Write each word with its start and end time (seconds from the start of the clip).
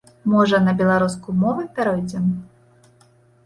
Можа, 0.31 0.59
на 0.67 0.73
беларускую 0.79 1.37
мову 1.43 1.67
пяройдзем? 1.77 2.25